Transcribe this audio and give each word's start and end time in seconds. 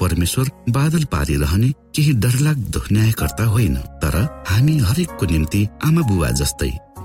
परमेश्वर 0.00 0.50
बादल 0.76 1.04
पारिरहने 1.12 1.68
केही 1.96 2.12
डरलाग्दो 2.24 2.80
न्यायकर्ता 2.92 3.44
होइन 3.54 3.76
तर 4.02 4.16
हामी 4.48 4.78
हरेकको 4.88 5.26
निम्ति 5.32 5.66
आमा 5.86 6.02
बुबा 6.08 6.30
जस्तै 6.40 6.72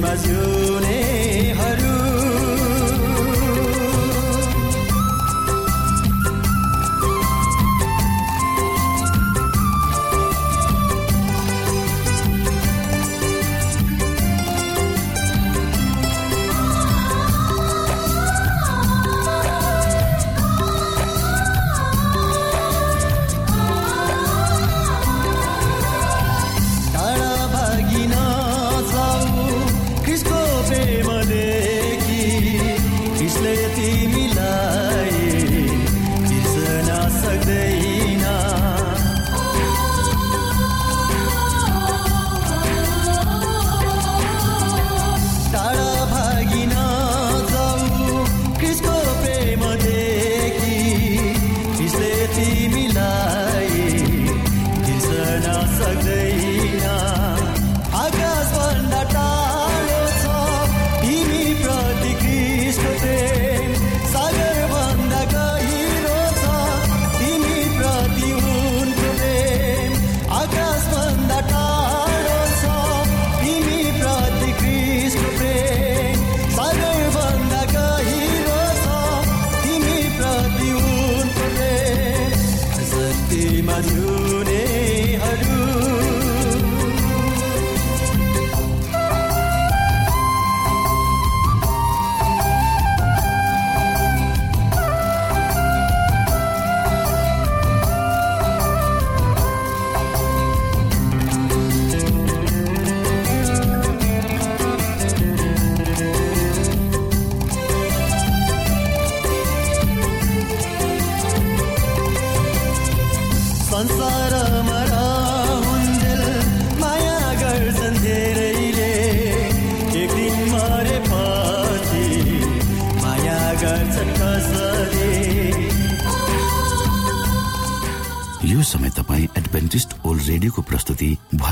शान्तिमा 0.00 1.07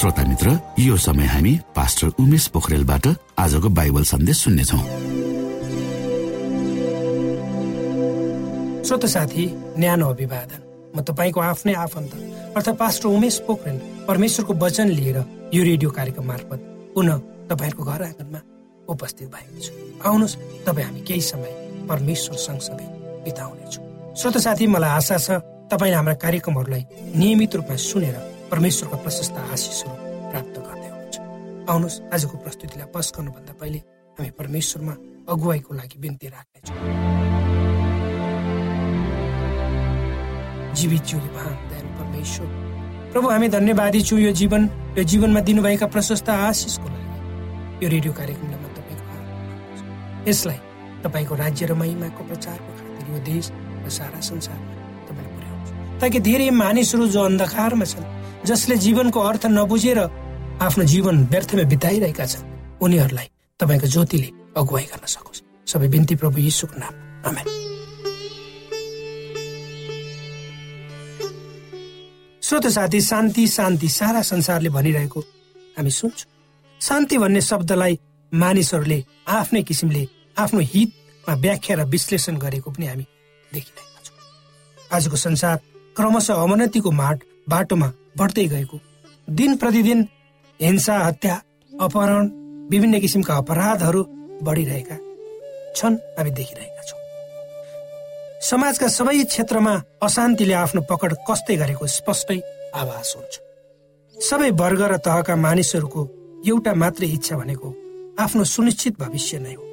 श्रोता 0.00 0.22
मित्र 0.24 0.50
यो 0.78 0.96
समय 0.96 1.26
हामी 1.26 1.52
पास्टर 1.76 2.08
उमेश 2.20 2.46
पोखरेलबाट 2.56 3.06
आजको 3.36 3.68
बाइबल 3.68 4.04
सन्देश 4.10 4.36
सुन्नेछौ। 4.36 4.78
श्रोत 8.88 9.04
साथी 9.06 9.44
न्यानो 9.76 10.06
अभिवादन। 10.08 10.60
म 10.96 11.04
तपाईँको 11.04 11.40
आफ्नै 11.40 11.74
आफन्त 11.84 12.12
अर्थात् 12.56 12.78
पास्टर 12.80 13.08
उमेश 13.08 13.38
पोखरेल 13.44 13.76
परमेश्वरको 14.08 14.54
वचन 14.64 14.88
लिएर 14.88 15.18
यो 15.52 15.62
रेडियो 15.68 15.90
कार्यक्रम 15.92 16.26
मार्फत 16.32 16.60
पुनः 16.96 17.20
तपाईँहरूको 17.52 17.84
घर 17.84 18.02
आँगनमा 18.02 18.40
उपस्थित 18.88 19.28
भएको 19.28 19.60
छु। 19.60 19.72
आउनुहोस् 20.00 20.36
तपाईँ 20.64 20.86
हामी 20.86 21.00
केही 21.04 21.20
समय 21.28 21.52
परमेश्वर 21.92 22.36
सँगसँगै 22.48 22.88
बिताउनेछौँ। 23.28 23.84
श्रोत 24.16 24.36
साथी 24.48 24.66
मलाई 24.66 24.90
आशा 24.96 25.16
छ 25.20 25.44
तपाईँले 25.68 25.96
हाम्रा 25.96 26.14
कार्यक्रमहरूलाई 26.24 26.84
नियमित 27.20 27.52
रूपमा 27.60 27.76
सुनेर 27.76 28.39
परमेश्वरको 28.50 28.96
प्रशस्त 29.04 29.36
आशिषहरू 29.54 29.94
प्राप्त 30.30 30.56
गर्दै 30.66 30.88
हुनुहुन्छ। 30.90 31.16
आउनुहोस् 31.70 31.98
आजको 32.14 32.36
प्रस्तुतिलाई 32.44 32.88
पस 32.94 33.06
गर्नुभन्दा 33.16 33.52
पहिले 33.60 33.78
हामी 34.18 34.30
परमेश्वरमा 34.40 34.94
अगुवाईको 35.30 35.70
लागि 35.78 35.96
बिन्ती 36.02 36.26
राख्नेछौँ। 36.34 36.76
जीवित 40.74 41.02
जिउले 41.08 41.30
महान 41.36 41.54
परमेश्वर 41.98 42.48
प्रभु 43.12 43.26
हामी 43.30 43.48
धन्यवादी 43.54 44.00
छौँ 44.02 44.18
यो 44.18 44.32
जीवन 44.40 44.62
यो 44.98 45.02
जीवनमा 45.10 45.40
दिनुभएका 45.46 45.86
प्रशस्त 45.94 46.28
आशिषको 46.30 46.88
लागि। 46.90 47.86
यो 47.86 47.88
रेडियो 47.94 48.12
कार्यक्रमलाई 48.18 48.58
म 48.58 48.66
तपाईँको। 48.76 49.14
यसलाई 50.30 50.58
तपाईँको 51.06 51.34
राज्य 51.34 51.66
र 51.66 51.72
महिमाको 51.78 52.22
प्रचारको 52.26 52.70
खातिर 52.78 53.06
यो 53.14 53.18
देश 53.30 53.44
र 53.86 53.88
सारा 53.98 54.20
संसारमा 54.20 54.70
तपाईँले 55.06 55.30
पुर्याउनुहोस्। 55.34 56.00
ताकि 56.02 56.18
धेरै 56.18 56.50
मानिसहरू 56.50 57.06
जो 57.14 57.20
अन्धकारमा 57.30 57.86
छन् 57.86 58.06
जसले 58.46 58.76
जीवनको 58.76 59.20
अर्थ 59.20 59.46
नबुझेर 59.46 59.98
आफ्नो 60.60 60.84
जीवन 60.84 61.16
व्यर्थमा 61.32 61.62
बिताइरहेका 61.62 62.26
छन् 62.26 62.44
उनीहरूलाई 62.82 63.28
तपाईँको 63.60 63.86
ज्योतिले 63.86 64.28
अगुवाई 64.56 64.84
गर्न 64.90 65.06
सकोस्। 65.06 65.42
सबै 65.66 65.88
बिन्ती 65.88 66.14
प्रभु 66.16 66.38
यीशुको 66.40 66.74
नाम। 66.80 66.94
आमेन। 67.28 67.46
श्रोत 72.42 72.66
साथी 72.66 73.00
शान्ति 73.00 73.46
शान्ति 73.48 73.88
सारा 73.88 74.22
संसारले 74.22 74.68
भनिरहेको 74.68 75.20
हामी 75.76 75.90
सुन्छौँ। 75.90 76.28
शान्ति 76.80 77.18
भन्ने 77.18 77.40
शब्दलाई 77.40 77.98
मानिसहरूले 78.32 79.04
आफ्नै 79.28 79.62
किसिमले 79.62 80.02
आफ्नो 80.38 80.60
हितमा 80.60 81.34
व्याख्या 81.34 81.76
र 81.76 81.84
विश्लेषण 81.84 82.36
गरेको 82.36 82.70
पनि 82.70 82.86
हामी 82.86 83.06
देखिरहेका 83.52 84.00
छौँ। 84.04 84.16
आजको 84.92 85.16
संसार 85.16 85.56
क्रमशः 85.96 86.34
अवनतिको 86.34 86.90
माट 86.90 87.18
बाटोमा 87.48 87.92
बढ्दै 88.18 88.46
गएको। 88.48 88.78
दिन 89.28 89.56
प्रतिदिन 89.56 90.00
हिंसा 90.60 90.96
हत्या 90.98 91.34
अपहरण 91.72 92.24
विभिन्न 92.70 93.00
किसिमका 93.00 93.34
अपराधहरू 93.36 94.02
बढिरहेका 94.42 94.96
छन् 95.76 95.96
हामी 96.18 96.30
देखिरहेका 96.30 96.82
छौँ। 96.88 96.98
समाजका 98.40 98.88
सबै 98.88 99.24
क्षेत्रमा 99.24 99.74
अशान्तिले 100.02 100.54
आफ्नो 100.54 100.80
पकड 100.90 101.12
कस्दै 101.28 101.56
गरेको 101.56 101.86
स्पष्टै 101.86 102.38
आभास 102.74 103.14
हुन्छ। 103.16 103.34
सबै 104.14 104.50
वर्ग 104.60 104.80
र 104.82 104.96
तहका 105.06 105.34
मानिसहरूको 105.36 106.00
एउटा 106.46 106.72
मात्रै 106.74 107.08
इच्छा 107.16 107.36
भनेको 107.36 107.68
आफ्नो 108.18 108.44
सुनिश्चित 108.44 108.94
भविष्य 109.00 109.38
नै 109.38 109.54
हो। 109.54 109.64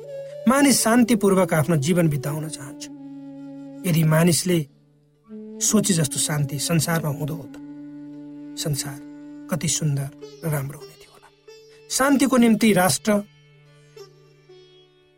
मानिस 0.47 0.81
शान्तिपूर्वक 0.83 1.53
आफ्नो 1.53 1.75
जीवन 1.85 2.07
बिताउन 2.09 2.47
चाहन्छ। 2.47 2.83
यदि 3.87 4.03
मानिसले 4.03 4.59
सोचे 5.61 5.93
जस्तो 5.93 6.19
शान्ति 6.19 6.59
संसारमा 6.59 7.09
हुँदो 7.09 7.35
हो 7.35 7.43
त 7.43 7.66
संसार 8.57 8.97
कति 9.51 9.67
सुन्दर 9.69 10.09
र 10.43 10.51
राम्रो 10.51 10.79
हुने 10.79 10.95
थियो 11.01 11.11
होला। 11.13 11.29
शान्तिको 11.89 12.37
निम्ति 12.37 12.73
राष्ट्र 12.73 13.11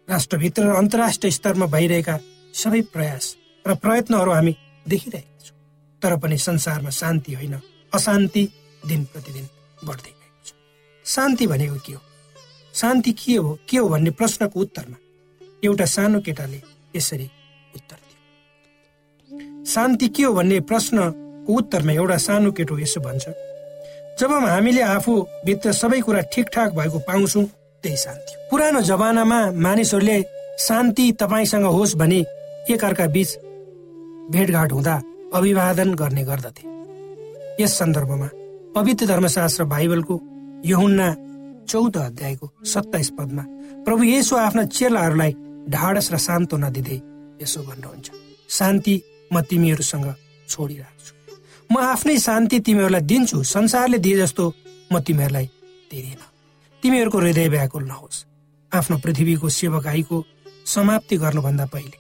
राष्ट्रभित्र 0.08 0.64
र 0.64 0.76
अन्तर्राष्ट्रिय 0.76 1.32
स्तरमा 1.32 1.66
भइरहेका 1.66 2.20
सबै 2.54 2.82
प्रयास 2.94 3.36
र 3.66 3.76
प्रयत्नहरू 3.76 4.32
हामी 4.32 4.56
देखिरहेका 4.88 5.46
छौँ। 5.46 5.58
तर 6.02 6.18
पनि 6.18 6.38
संसारमा 6.38 6.90
शान्ति 6.90 7.34
होइन 7.34 7.56
अशान्ति 7.94 8.44
दिन 8.88 9.04
प्रतिदिन 9.06 9.48
बढ्दै 9.86 10.12
गएको 10.12 10.46
छ। 10.46 10.54
शान्ति 11.06 11.48
भनेको 11.48 11.80
के 11.86 11.94
हो? 11.94 12.02
शान्ति 12.74 13.12
के 13.12 13.36
हो 13.36 13.58
के 13.70 13.78
हो 13.78 13.88
भन्ने 13.90 14.12
प्रश्नको 14.12 14.60
उत्तरमा 14.60 14.98
एउटा 15.64 15.86
सानो 15.86 16.20
केटाले 16.22 16.62
यसरी 16.96 17.30
उत्तर 17.76 17.98
दियो। 18.00 19.66
शान्ति 19.66 20.08
के 20.10 20.24
हो 20.24 20.34
भन्ने 20.34 20.60
प्रश्नको 20.60 21.29
उत्तरमा 21.50 21.92
एउटा 21.94 22.18
सानो 22.18 22.52
केटो 22.58 22.78
यसो 22.80 23.02
भन्छ 23.02 23.26
जब 24.20 24.32
हामीले 24.46 24.82
आफूभित्र 24.96 25.72
सबै 25.74 26.00
कुरा 26.02 26.22
ठिकठाक 26.34 26.74
भएको 26.76 27.00
पाउँछौँ 27.08 27.46
त्यही 27.84 27.98
शान्ति। 27.98 28.34
पुरानो 28.52 28.82
जमानामा 28.82 29.40
मानिसहरूले 29.66 30.18
शान्ति 30.60 31.12
तपाईँसँग 31.22 31.66
होस् 31.66 31.96
भने 31.96 32.20
एकअर्का 32.70 33.06
बीच 33.16 33.38
भेटघाट 34.32 34.72
हुँदा 34.72 34.96
अभिवादन 35.34 35.94
गर्ने 35.96 36.24
गर्दथे 36.30 36.68
यस 37.64 37.78
सन्दर्भमा 37.80 38.30
पवित्र 38.76 39.06
धर्मशास्त्र 39.06 39.64
बाइबलको 39.74 40.20
यहुन्ना 40.66 41.08
चौध 41.70 41.98
अध्यायको 41.98 42.50
सत्ताइस 42.66 43.10
पदमा 43.18 43.44
प्रभु 43.86 44.04
येसु 44.04 44.36
आफ्ना 44.38 44.64
चेलाहरूलाई 44.78 45.32
ढाडस 45.70 46.12
र 46.14 46.18
सान्त्वना 46.28 46.70
दिँदै 46.76 47.00
यसो 47.44 47.62
भन्नुहुन्छ 47.62 48.08
शान्ति 48.50 48.96
म 49.34 49.42
तिमीहरूसँग 49.50 50.08
छोडिराख्छु 50.50 51.19
म 51.70 51.78
आफ्नै 51.78 52.18
शान्ति 52.18 52.60
तिमीहरूलाई 52.60 53.02
दिन्छु 53.02 53.44
संसारले 53.46 53.98
दिए 53.98 54.18
जस्तो 54.18 54.44
म 54.92 55.00
तिमीहरूलाई 55.00 55.46
दिँदिन 55.92 56.22
तिमीहरूको 56.84 57.18
हृदय 57.20 57.48
व्याकुल 57.50 57.84
नहोस्। 57.84 58.26
आफ्नो 58.72 58.98
पृथ्वीको 58.98 59.50
सेवकाईको 59.50 60.18
समाप्ति 60.66 61.16
गर्नुभन्दा 61.18 61.66
पहिले 61.66 61.98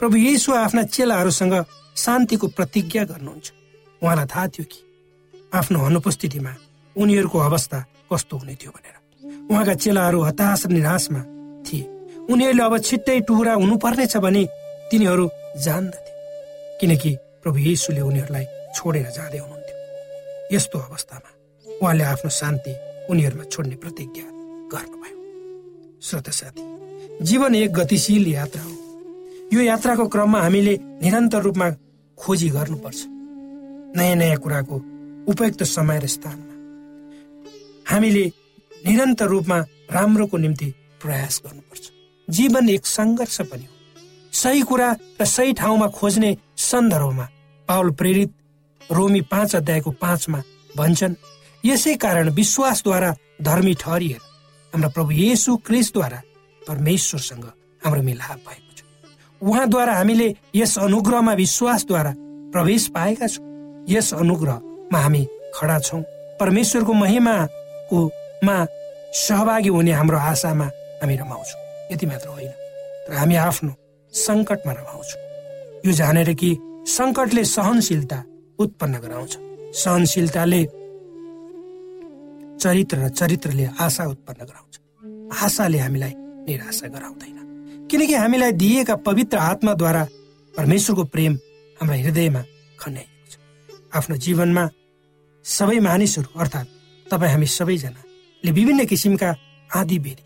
प्रभु 0.00 0.16
येसु 0.16 0.52
आफ्ना 0.54 0.82
चेलाहरूसँग 0.82 1.54
शान्तिको 1.96 2.46
प्रतिज्ञा 2.56 3.04
गर्नुहुन्छ। 3.04 3.46
उहाँलाई 4.02 4.26
थाहा 4.32 4.46
थियो 4.48 4.64
कि 4.64 4.80
आफ्नो 5.54 5.78
अनुपस्थितिमा 5.86 6.52
उनीहरूको 6.96 7.38
अवस्था 7.38 7.78
कस्तो 8.12 8.36
हुने 8.36 8.54
थियो 8.54 8.70
भनेर। 8.72 8.96
उहाँका 9.50 9.74
चेलाहरू 9.74 10.20
हताश 10.22 10.66
निराशमा 10.66 11.20
थिए। 11.66 11.84
उनीहरूले 12.32 12.64
अब 12.64 12.78
छिट्टै 12.78 13.20
टुहुरा 13.28 13.54
हुनुपर्नेछ 13.54 14.16
भने 14.16 14.42
तिनीहरू 14.90 15.28
जान्दथे। 15.60 16.12
किनकि 16.80 17.10
प्रभु 17.42 17.58
येसुले 17.58 18.00
उनीहरूलाई 18.00 18.46
छोडेर 18.82 19.10
जाँदै 19.14 19.38
हुनुहुन्थ्यो। 19.38 20.56
यस्तो 20.56 20.78
अवस्थामा 20.78 21.30
उहाँले 21.80 22.04
आफ्नो 22.04 22.30
शान्ति 22.30 22.72
उनीहरूमा 23.10 23.44
छोड्ने 23.44 23.76
प्रतिज्ञा 23.76 24.26
गर्नुभयो। 24.74 26.00
श्रोत 26.02 26.28
साथी 26.30 26.62
जीवन 27.24 27.54
एक 27.54 27.72
गतिशील 27.72 28.26
यात्रा 28.26 28.62
हो। 28.62 28.74
यो 29.52 29.60
यात्राको 29.62 30.08
क्रममा 30.08 30.40
हामीले 30.42 30.74
निरन्तर 31.02 31.42
रूपमा 31.42 31.70
खोजी 32.18 32.48
गर्नुपर्छ। 32.48 33.00
नयाँ 33.96 34.16
नयाँ 34.16 34.36
कुराको 34.36 34.76
उपयुक्त 35.30 35.62
समय 35.62 35.98
र 35.98 36.06
स्थानमा 36.06 36.54
हामीले 37.86 38.24
निरन्तर 38.86 39.26
रूपमा 39.26 39.58
राम्रोको 39.94 40.36
निम्ति 40.38 40.74
प्रयास 41.02 41.42
गर्नुपर्छ। 41.46 41.84
जीवन 42.28 42.68
एक 42.68 42.86
सङ्घर्ष 42.86 43.40
पनि 43.40 43.64
हो। 43.64 43.74
सही 44.32 44.62
कुरा 44.62 44.88
र 45.20 45.24
सही 45.24 45.52
ठाउँमा 45.52 45.86
खोज्ने 45.88 46.36
सन्दर्भमा 46.56 47.26
पावल 47.68 47.90
प्रेरित 47.90 48.30
रोमी 48.90 49.20
पाँच 49.30 49.56
अध्यायको 49.56 49.90
पाँचमा 49.90 50.42
भन्छन् 50.76 51.14
यसै 51.64 51.94
कारण 51.96 52.28
विश्वासद्वारा 52.30 53.10
धर्मी 53.42 53.74
ठहरिएर 53.74 54.20
हाम्रा 54.72 54.88
प्रभु 54.88 55.10
येसु 55.10 55.56
क्रिस्टद्वारा 55.66 56.20
परमेश्वरसँग 56.68 57.44
हाम्रो 57.84 58.02
मिलाप 58.02 58.38
भएको 58.48 58.72
छ। 58.76 58.80
उहाँद्वारा 59.42 59.94
हामीले 59.94 60.28
यस 60.54 60.78
अनुग्रहमा 60.78 61.32
विश्वासद्वारा 61.34 62.12
प्रवेश 62.52 62.86
पाएका 62.94 63.26
छौँ। 63.26 63.44
यस 63.88 64.12
अनुग्रहमा 64.14 64.98
हामी 64.98 65.22
खडा 65.54 65.78
छौँ। 65.78 66.02
परमेश्वरको 66.40 66.92
महिमाको 66.92 67.98
मा 68.44 68.56
सहभागी 69.26 69.68
हुने 69.68 69.92
हाम्रो 69.92 70.18
आशामा 70.18 70.66
हामी 71.02 71.16
रमाउँछौँ। 71.16 71.60
यति 71.92 72.06
मात्र 72.06 72.28
होइन 72.28 72.50
तर 73.06 73.14
हामी 73.14 73.34
आफ्नो 73.36 73.72
सङ्कटमा 74.12 74.72
रमाउँछौँ। 74.72 75.20
यो 75.86 75.92
जानेर 75.92 76.32
कि 76.34 76.50
सङ्कटले 76.88 77.44
सहनशीलता 77.44 78.18
उत्पन्न 78.58 78.98
गराउँछ। 79.00 79.32
सहनशीलताले 79.74 80.62
चरित्र 82.62 82.96
र 82.98 83.08
चरित्रले 83.10 83.64
आशा 83.80 84.04
उत्पन्न 84.06 84.40
गराउँछ। 84.44 84.74
आशाले 85.42 85.78
हामीलाई 85.78 86.12
निराशा 86.46 86.86
गराउँदैन। 86.88 87.38
किनकि 87.90 88.14
हामीलाई 88.14 88.52
दिएका 88.52 88.94
पवित्र 89.06 89.36
आत्माद्वारा 89.38 90.02
परमेश्वरको 90.54 91.04
प्रेम 91.04 91.32
हाम्रा 91.78 91.96
हृदयमा 91.96 92.42
खन्याइएको 92.78 93.26
छ। 93.30 93.34
आफ्नो 93.96 94.16
जीवनमा 94.16 94.64
सबै 95.44 95.78
मानिसहरू 95.80 96.28
अर्थात् 96.40 96.68
तपाईँ 97.10 97.32
हामी 97.32 97.46
सबैजनाले 97.46 98.50
विभिन्न 98.50 98.84
किसिमका 98.86 99.30
आदि 99.70 99.98
बेरी 99.98 100.24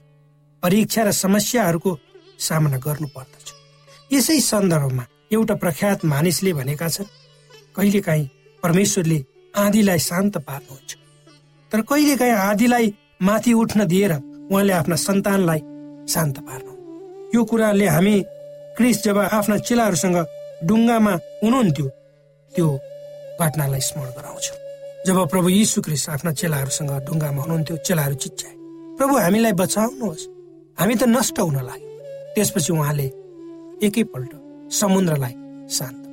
परीक्षा 0.62 1.02
र 1.02 1.10
समस्याहरूको 1.12 1.90
सामना 2.38 2.78
गर्नु 2.78 3.08
पर्दछ 3.16 3.48
यसै 4.12 4.38
सन्दर्भमा 4.40 5.04
एउटा 5.32 5.54
प्रख्यात 5.62 6.04
मानिसले 6.04 6.52
भनेका 6.52 6.88
छन् 6.88 7.12
कहिलेकाहीँ 7.76 8.28
परमेश्वरले 8.62 9.18
आँधीलाई 9.54 9.98
शान्त 9.98 10.38
पार्नुहुन्छ। 10.48 10.90
तर 11.72 11.80
कहिलेकाहीँ 11.90 12.32
आँधीलाई 12.32 12.94
माथि 13.22 13.52
उठ्न 13.52 13.86
दिएर 13.86 14.12
उहाँले 14.50 14.72
आफ्ना 14.72 14.96
सन्तानलाई 14.96 15.60
शान्त 16.08 16.38
पार्नु 16.46 16.72
यो 17.34 17.44
कुराले 17.44 17.86
हामी 17.88 18.16
क्रिस 18.76 19.02
जब 19.04 19.18
आफ्ना 19.18 19.56
चेलाहरूसँग 19.58 20.18
डुङ्गामा 20.68 21.12
हुनुहुन्थ्यो 21.42 21.88
त्यो 22.52 22.68
घटनालाई 23.40 23.80
स्मरण 23.80 24.10
गराउँछ। 24.16 24.46
जब 25.06 25.18
प्रभु 25.30 25.48
यीशु 25.48 25.80
क्रिस 25.82 26.08
आफ्ना 26.08 26.32
चेलाहरूसँग 26.32 26.92
डुङ्गामा 27.06 27.42
हुनुहुन्थ्यो 27.42 27.76
चेलाहरू 27.86 28.14
चिच्चाए 28.22 28.54
प्रभु 28.98 29.14
हामीलाई 29.18 29.52
बचाउनुहोस्। 29.60 30.24
हामी 30.78 30.94
त 30.94 31.02
नष्ट 31.08 31.38
हुन 31.40 31.58
लाग्यो। 31.68 31.90
त्यसपछि 32.34 32.72
उहाँले 32.72 33.06
एकैपल्ट 33.86 34.30
समुद्रलाई 34.72 35.34
शान्त 35.76 36.05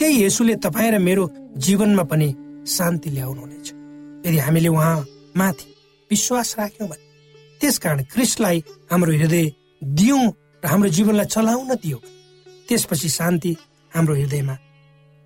त्यही 0.00 0.24
यसुले 0.24 0.54
तपाईँ 0.64 0.90
र 0.90 0.98
मेरो 0.98 1.24
जीवनमा 1.60 2.04
पनि 2.08 2.28
शान्ति 2.64 3.08
ल्याउनुहुनेछ। 3.12 3.68
यदि 4.24 4.38
हामीले 4.40 4.68
उहाँ 4.72 4.96
माथि 5.36 5.68
विश्वास 6.10 6.48
राख्यौँ 6.58 6.88
भने 6.88 7.04
त्यसकारण 7.60 7.98
क्रिस्टलाई 8.08 8.56
हाम्रो 8.90 9.12
हृदय 9.12 9.44
दियौँ 9.82 10.24
र 10.64 10.66
हाम्रो 10.72 10.88
जीवनलाई 10.96 11.28
चलाउन 11.28 11.70
दियो 11.84 11.98
त्यसपछि 12.68 13.08
शान्ति 13.08 13.52
हाम्रो 13.92 14.14
हृदयमा 14.14 14.56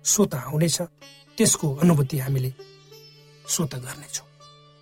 स्वत 0.05 0.33
आउनेछ। 0.43 0.77
त्यसको 1.37 1.67
अनुभूति 1.83 2.17
हामीले 2.19 2.51
स्वत 3.45 3.73
गर्नेछौँ। 3.79 4.27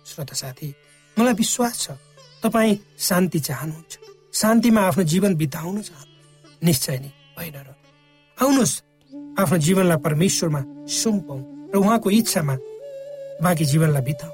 श्रोत 0.06 0.30
साथी 0.34 0.68
मलाई 1.16 1.34
विश्वास 1.34 1.74
छ 1.78 1.86
तपाईँ 2.42 2.78
शान्ति 2.98 3.38
चाहनुहुन्छ। 3.40 3.92
शान्तिमा 4.34 4.80
आफ्नो 4.88 5.04
जीवन 5.12 5.34
बिताउन 5.38 5.80
चाहनु 5.82 6.12
निश्चय 6.66 6.98
नै 6.98 7.10
भएन 7.38 7.56
र 7.62 7.68
आउनुहोस्। 8.38 8.74
आफ्नो 9.34 9.56
जीवनलाई 9.58 9.98
परमेश्वरमा 9.98 10.60
सुम्पौँ 10.94 11.40
र 11.74 11.76
उहाँको 11.76 12.10
इच्छामा 12.12 12.54
बाँकी 13.42 13.64
जीवनलाई 13.64 14.02
बिताउ 14.02 14.30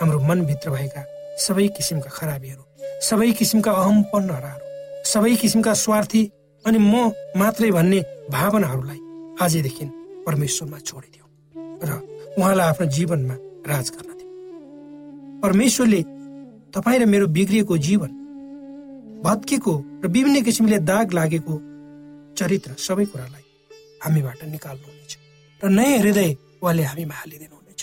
हाम्रो 0.00 0.18
मनभित्र 0.20 0.70
भएका 0.70 1.02
सबै 1.40 1.66
किसिमका 1.76 2.10
खराबीहरू 2.12 2.62
सबै 3.00 3.30
किसिमका 3.40 3.72
अहमपन्नहरू 3.72 4.60
सबै 5.04 5.34
किसिमका 5.42 5.72
स्वार्थी 5.84 6.22
अनि 6.64 6.78
म 6.82 6.94
मात्रै 7.40 7.70
भन्ने 7.76 8.00
भावनाहरूलाई 8.30 9.00
आजदेखि 9.40 9.84
परमेश्वरमा 10.26 10.78
छोडिदियो 10.88 11.24
र 11.80 11.90
उहाँलाई 12.38 12.66
आफ्नो 12.68 12.86
जीवनमा 12.96 13.36
राज 13.70 13.86
गर्न 13.94 14.10
दियो 14.18 15.40
परमेश्वरले 15.40 16.02
तपाईँ 16.74 17.00
र 17.00 17.06
मेरो 17.06 17.26
बिग्रिएको 17.36 17.74
जीवन 17.88 18.12
भत्केको 19.24 19.74
र 20.04 20.12
विभिन्न 20.14 20.42
किसिमले 20.42 20.78
दाग 20.90 21.06
लागेको 21.14 21.54
चरित्र 22.38 22.70
सबै 22.86 23.04
कुरालाई 23.08 23.43
हामीबाट 24.04 24.44
निकाल्नुहुनेछ 24.44 25.12
र 25.60 25.68
नयाँ 25.68 25.98
हृदय 25.98 26.30
उहाँले 26.62 26.82
हामीमा 26.84 27.14
हालिदिनुहुनेछ। 27.14 27.80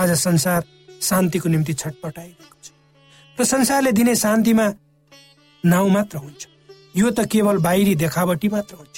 आज 0.00 0.10
संसार 0.16 0.60
शान्तिको 1.02 1.48
निम्ति 1.48 1.72
छटपटाइरहेको 1.74 2.58
छ 2.64 2.68
र 3.38 3.44
संसारले 3.44 3.92
दिने 3.92 4.14
शान्तिमा 4.16 4.66
नाउँ 5.64 5.90
मात्र 5.90 6.16
हुन्छ। 6.18 6.42
यो 6.96 7.10
त 7.10 7.26
केवल 7.28 7.56
बाहिरी 7.60 7.94
देखावटी 7.94 8.48
मात्र 8.48 8.74
हुन्छ। 8.76 8.96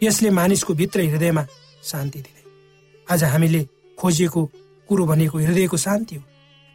यसले 0.00 0.30
मानिसको 0.30 0.74
भित्र 0.74 1.00
हृदयमा 1.12 1.44
शान्ति 1.82 2.18
दिँदैन 2.20 3.04
आज 3.06 3.24
हामीले 3.24 3.62
खोजेको 3.98 4.44
कुरो 4.88 5.04
भनेको 5.06 5.38
हृदयको 5.38 5.76
शान्ति 5.76 6.14
हो। 6.16 6.24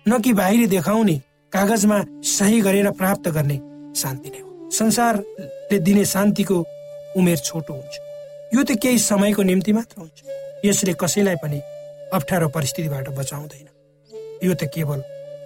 न 0.06 0.20
कि 0.22 0.34
बाहिरी 0.34 0.68
देखाउने 0.68 1.16
कागजमा 1.54 1.98
सही 2.28 2.62
गरेर 2.62 2.92
प्राप्त 2.92 3.30
गर्ने 3.30 3.58
शान्ति 3.98 4.30
नै 4.30 4.40
हो। 4.40 4.70
संसारले 4.72 5.80
दिने 5.80 6.06
शान्तिको 6.06 6.58
उमेर 7.18 7.38
छोटो 7.38 7.74
हुन्छ। 7.74 8.11
यो 8.52 8.64
त 8.64 8.72
केही 8.84 8.98
समयको 9.00 9.42
निम्ति 9.44 9.72
मात्र 9.74 9.96
हुन्छ। 10.02 10.20
यसले 10.66 10.94
कसैलाई 10.94 11.36
पनि 11.44 11.60
अप्ठ्यारो 12.14 12.48
परिस्थितिबाट 12.52 13.08
बचाउँदैन। 13.16 13.68
यो 14.44 14.54
त 14.54 14.68
केवल 14.68 15.00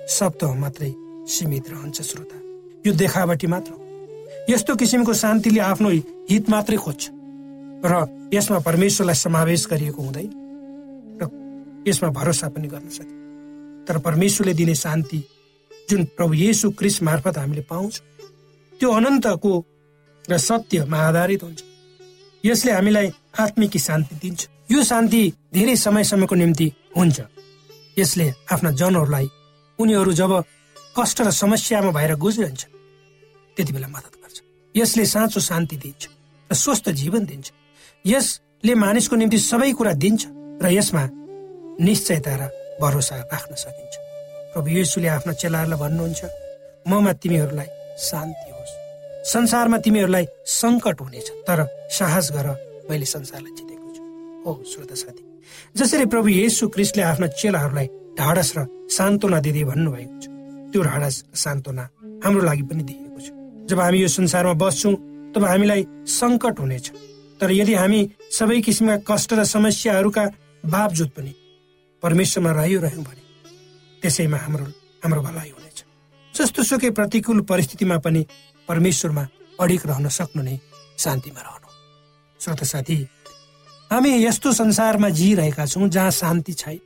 शब्द 0.09 0.43
मात्रै 0.57 0.91
सीमित 1.29 1.69
रहन्छ 1.69 2.01
श्रोता। 2.01 2.37
यो 2.85 2.91
देखावटी 2.93 3.47
मात्र 3.47 3.71
हो। 3.71 3.79
यस्तो 4.49 4.75
किसिमको 4.75 5.13
शान्तिले 5.13 5.59
आफ्नो 5.61 5.89
हित 6.29 6.49
मात्रै 6.49 6.77
खोज्छ। 6.77 7.03
र 7.85 7.93
यसमा 8.33 8.59
परमेश्वरलाई 8.65 9.15
समावेश 9.15 9.61
गरिएको 9.71 10.01
हुँदैन। 10.01 10.31
र 11.21 11.23
यसमा 11.87 12.09
भरोसा 12.09 12.47
पनि 12.49 12.67
गर्न 12.67 12.89
सक्छ 12.89 13.13
तर 13.85 13.97
परमेश्वरले 14.01 14.53
दिने 14.53 14.75
शान्ति 14.75 15.19
जुन 15.89 16.03
प्रभु 16.17 16.33
येसु 16.33 16.69
क्रिस 16.73 17.01
मार्फत 17.03 17.37
हामीले 17.37 17.61
पाउँछौँ 17.69 18.05
त्यो 18.79 18.89
अनन्तको 18.89 19.53
र 20.25 20.37
सत्यमा 20.41 20.97
आधारित 21.07 21.43
हुन्छ। 21.43 21.61
यसले 22.45 22.71
हामीलाई 22.71 23.07
आत्मिक 23.39 23.77
शान्ति 23.77 24.15
दिन्छ। 24.21 24.47
यो 24.71 24.83
शान्ति 24.83 25.21
धेरै 25.53 25.75
समयसम्मको 25.75 26.35
निम्ति 26.35 26.67
हुन्छ। 26.97 27.21
यसले 27.97 28.33
आफ्ना 28.51 28.71
जनहरूलाई 28.71 29.27
उनीहरू 29.79 30.11
जब 30.13 30.31
कष्ट 30.97 31.21
र 31.21 31.31
समस्यामा 31.31 31.91
भएर 31.91 32.15
गुज्रन्छ 32.15 32.63
त्यति 33.57 33.71
बेला 33.73 33.87
मद्दत 33.87 34.15
गर्छ। 34.21 34.37
यसले 34.75 35.05
साँचो 35.05 35.39
शान्ति 35.39 35.77
दिन्छ 35.77 36.03
र 36.49 36.53
स्वस्थ 36.53 36.89
जीवन 37.01 37.25
दिन्छ। 37.25 37.51
यसले 38.05 38.73
मानिसको 38.75 39.15
निम्ति 39.15 39.37
सबै 39.39 39.71
कुरा 39.73 39.93
दिन्छ 39.93 40.21
र 40.61 40.65
यसमा 40.71 41.03
निश्चयता 41.81 42.33
र 42.35 42.43
भरोसा 42.81 43.15
राख्न 43.31 43.55
सकिन्छ। 43.55 43.95
प्रभु 44.53 44.69
येसुले 44.69 45.07
आफ्ना 45.07 45.33
चेलाहरूलाई 45.33 45.79
भन्नुहुन्छ 45.79 46.21
ममा 46.87 47.11
तिमीहरूलाई 47.21 47.69
शान्ति 47.99 48.54
संसारमा 49.25 49.77
तिमीहरूलाई 49.85 50.25
सङ्कट 50.53 51.01
हुनेछ 51.01 51.27
तर 51.47 51.59
साहस 51.97 52.31
गर 52.35 52.47
मैले 52.89 53.05
संसारलाई 53.05 53.53
जितेको 53.57 53.89
छु। 53.95 54.03
हो 54.45 54.51
श्रोत 54.71 54.91
साथी। 55.01 55.23
जसरी 55.77 56.05
प्रभु 56.13 56.27
येसु 56.29 56.67
क्रिस्टले 56.75 57.03
आफ्ना 57.03 57.27
चेलाहरूलाई 57.39 57.87
ढाडस 58.19 58.49
र 58.57 58.59
सान्त्वना 58.97 59.39
दिँदै 59.45 59.63
भन्नुभएको 59.71 60.17
छ 60.21 60.25
त्यो 60.71 60.81
ढाडस 60.89 61.15
सान्त्वना 61.43 61.83
हाम्रो 62.23 62.43
लागि 62.45 62.63
पनि 62.69 62.83
दिएको 62.89 63.19
छ। 63.25 63.27
जब 63.69 63.79
हामी 63.79 63.97
यो 64.01 64.07
संसारमा 64.17 64.53
बस्छौँ 64.61 64.95
तब 65.33 65.43
हामीलाई 65.43 65.81
सङ्कट 66.19 66.55
हुनेछ। 66.59 66.85
तर 67.41 67.51
यदि 67.51 67.73
हामी 67.81 67.99
सबै 68.31 68.61
किसिमका 68.61 68.95
कष्ट 69.09 69.33
र 69.33 69.43
समस्याहरूका 69.43 70.23
बावजुद 70.63 71.09
पनि 71.17 71.33
परमेश्वरमा 72.03 72.51
रहिरह्यौँ 72.61 73.03
भने 73.03 73.23
त्यसैमा 74.01 74.37
हाम्रो 74.37 74.65
हाम्रो 75.03 75.21
भलाइ 75.27 75.49
हुनेछ। 75.49 75.77
जस्तो 76.33 76.63
सुकै 76.69 76.89
प्रतिकूल 76.93 77.41
परिस्थितिमा 77.49 77.97
पनि 78.05 78.21
परमेश्वरमा 78.67 79.27
अडिक 79.59 79.85
रहन 79.85 80.07
सक्नु 80.09 80.41
नै 80.43 80.57
शान्तिमा 80.97 81.41
रहनु। 81.41 81.69
श्रोत 82.39 82.63
साथी 82.63 82.97
हामी 83.91 84.11
यस्तो 84.25 84.51
संसारमा 84.53 85.09
जिरहेका 85.09 85.65
छौँ 85.65 85.87
जहाँ 85.89 86.11
शान्ति 86.11 86.53
छैन। 86.53 86.79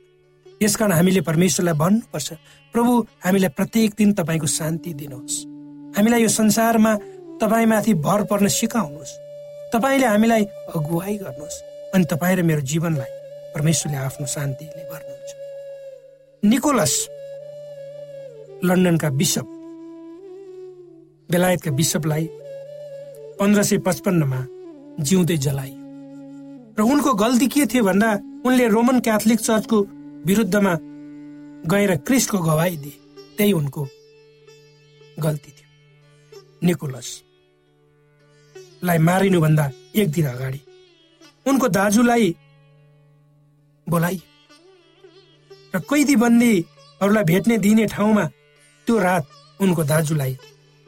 यसकारण 0.62 0.92
हामीले 0.92 1.20
परमेश्वरलाई 1.20 1.74
भन्नुपर्छ 1.74 2.28
प्रभु 2.74 2.92
हामीलाई 3.24 3.48
प्रत्येक 3.56 3.90
दिन 3.98 4.12
तपाईँको 4.12 4.46
शान्ति 4.46 4.92
दिनुहोस्। 4.94 5.36
हामीलाई 5.96 6.22
यो 6.22 6.28
संसारमा 6.28 6.92
तपाईँमाथि 7.40 7.94
भर 8.04 8.24
पर्न 8.30 8.48
सिकाउनुहोस्। 8.48 9.12
तपाईँले 9.72 10.06
हामीलाई 10.06 10.44
अगुवाई 10.76 11.16
गर्नुहोस् 11.16 11.62
अनि 11.94 12.04
तपाईँ 12.04 12.36
र 12.36 12.42
मेरो 12.42 12.60
जीवनलाई 12.60 13.10
परमेश्वरले 13.54 13.98
आफ्नो 13.98 14.26
शान्तिले 14.26 14.82
भर्नुहुन्छ। 14.90 15.30
निकोलस 16.42 16.94
लन्डनका 18.64 19.08
बिसप 19.10 19.46
बेलायतका 21.30 21.70
बिसपलाई 21.70 22.24
पन्ध्र 23.38 23.60
सय 23.62 23.78
पचपन्नमा 23.86 24.40
जिउँदै 25.04 25.36
जलाइयो। 25.36 25.78
र 26.78 26.80
उनको 26.82 27.10
गल्ती 27.14 27.46
के 27.46 27.62
थियो 27.66 27.82
भन्दा 27.84 28.10
उनले 28.46 28.64
रोमन 28.68 28.96
क्याथोलिक 29.00 29.40
चर्चको 29.40 29.78
विरुद्धमा 30.26 30.72
गएर 31.70 31.92
क्रिस्टको 32.06 32.38
गवाई 32.38 32.74
दिए। 32.76 32.96
त्यही 33.36 33.52
उनको 33.52 33.82
गल्ती 35.18 35.50
थियो। 35.50 35.68
निकोलसलाई 36.66 37.38
मारिनुभन्दा 38.98 39.64
एक 39.96 40.08
दिन 40.10 40.26
अगाडि 40.26 40.60
उनको 41.46 41.66
दाजुलाई 41.68 42.26
बोलाइयो। 43.86 44.24
र 45.74 45.76
कैदी 45.80 46.14
बन्दीहरूलाई 46.16 47.24
भेट्ने 47.24 47.56
दिने 47.58 47.84
ठाउँमा 47.86 48.24
त्यो 48.86 48.94
रात 48.98 49.24
उनको 49.60 49.82
दाजुलाई 49.84 50.32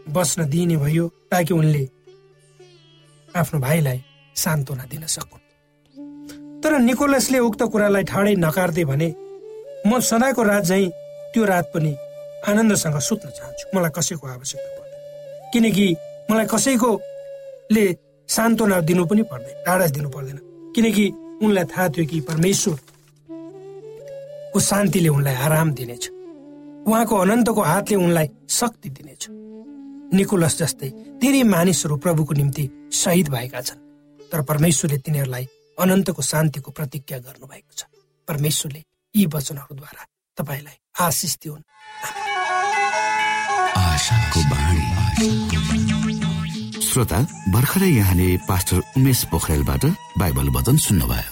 बस्न 0.09 0.49
दिइने 0.51 0.77
भयो 0.77 1.09
ताकि 1.31 1.55
उनले 1.55 1.89
आफ्नो 3.37 3.61
भाइलाई 3.61 4.05
सान्त्वना 4.35 4.85
दिन 4.85 5.07
सकुन्। 5.07 5.41
तर 6.63 6.79
निकोलसले 6.79 7.39
उक्त 7.39 7.63
कुरालाई 7.63 8.03
ठाडै 8.03 8.35
नकार्दै 8.35 8.85
भने 8.85 9.09
म 9.87 10.01
सदाको 10.01 10.43
रात 10.43 10.65
झै 10.65 10.87
त्यो 11.33 11.45
रात 11.45 11.73
पनि 11.75 11.97
आनन्दसँग 12.49 12.99
सुत्न 12.99 13.29
चाहन्छु। 13.29 13.79
मलाई 13.79 13.91
कसैको 13.91 14.29
आवश्यकता 14.29 14.71
पर्दैन। 14.79 15.51
किनकि 15.53 15.87
मलाई 16.31 16.47
कसैकोले 16.47 17.85
सान्त्वना 18.29 18.81
दिनु 18.81 19.05
पनि 19.07 19.23
पर्दैन 19.23 19.63
टाढा 19.67 19.87
दिनु 19.87 20.09
पर्दैन। 20.09 20.39
किनकि 20.75 21.05
उनलाई 21.43 21.65
थाहा 21.65 21.89
थियो 21.89 22.07
कि 22.07 22.21
परमेश्वर 22.21 22.79
को 24.53 24.61
शान्तिले 24.61 25.09
उनलाई 25.09 25.35
आराम 25.35 25.73
दिनेछ। 25.73 26.11
उहाँको 26.87 27.17
अनन्तको 27.17 27.61
हातले 27.63 27.97
उनलाई 27.97 28.29
शक्ति 28.49 28.89
दिनेछ। 28.89 29.23
निकोलस 30.13 30.55
जस्तै 30.59 30.89
धेरै 31.21 31.43
मानिसहरू 31.43 31.97
प्रभुको 31.97 32.33
निम्ति 32.35 32.65
शहीद 32.93 33.29
भएका 33.29 33.61
छन्। 33.61 33.81
तर 34.33 34.41
परमेश्वरले 34.43 34.99
तिनीहरूलाई 34.99 35.45
अनन्तको 35.79 36.23
शान्तिको 36.23 36.71
प्रतिज्ञा 36.71 37.19
गर्नुभएको 37.19 37.73
छ। 37.77 37.83
परमेश्वरले 38.29 38.81
यी 39.15 39.27
वचनहरूद्वारा 39.27 40.03
तपाईँलाई 40.39 40.77
आशिष 41.01 41.33
दिउन्। 41.43 41.63
श्रोता 46.83 47.19
भर्खरै 47.49 47.89
यहाँले 47.89 48.29
पास्टर 48.49 48.79
उमेश 48.97 49.21
पोखरेलबाट 49.33 49.85
बाइबल 50.19 50.49
वचन 50.57 50.77
सुन्नुभयो। 50.77 51.32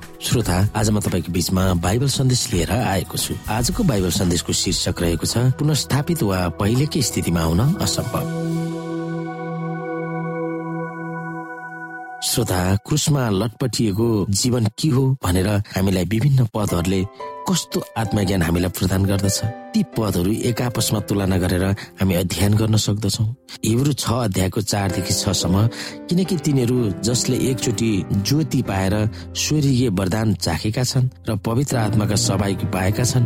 श्रोता 0.21 0.55
आज 0.75 0.89
म 0.89 0.99
तपाईँको 1.01 1.31
बिचमा 1.33 1.61
बाइबल 1.81 2.07
सन्देश 2.07 2.41
लिएर 2.53 2.71
आएको 2.71 3.17
छु। 3.17 3.33
आजको 3.49 3.83
बाइबल 3.83 4.09
सन्देशको 4.13 4.53
शीर्षक 4.53 5.01
रहेको 5.01 5.25
छ 5.25 5.37
पुनस्थापित 5.57 6.21
वा 6.23 6.37
पहिलेकै 6.61 7.01
स्थितिमा 7.01 7.41
आउन 7.41 7.59
असम्भव। 7.81 8.25
श्रोता 12.21 12.61
क्रुसमा 12.85 13.23
लटपटिएको 13.31 14.07
जीवन 14.29 14.65
के 14.77 14.89
हो 14.93 15.03
भनेर 15.23 15.47
हामीलाई 15.73 16.05
विभिन्न 16.05 16.45
पदहरूले 16.53 17.01
कस्तो 17.47 17.79
आत्मज्ञान 17.97 18.41
हामीलाई 18.41 18.71
प्रदान 18.77 19.05
गर्दछ? 19.05 19.39
ती 19.73 19.81
पदहरू 19.95 20.31
एक 20.49 20.61
आपसमा 20.61 20.99
तुलना 21.07 21.37
गरेर 21.37 21.63
हामी 21.99 22.13
अध्ययन 22.15 22.53
गर्न 22.59 22.75
सक्दछौ। 22.75 23.23
हिब्रू 23.65 23.93
छ 23.93 24.05
अध्यायको 24.27 24.61
चारदेखि 24.61 25.13
छसम्म 25.13 25.55
किनकि 26.09 26.35
तिनीहरू 26.45 26.77
जसले 27.07 27.37
एकचोटि 27.49 27.91
ज्योति 28.11 28.61
पाएर 28.69 28.95
स्वर्गीय 29.33 29.89
वरदान 29.89 30.33
चाखेका 30.35 30.83
छन् 30.83 31.07
र 31.27 31.35
पवित्र 31.45 31.77
आत्माका 31.77 32.15
सहभागी 32.15 32.65
पाएका 32.75 33.03
छन् 33.03 33.25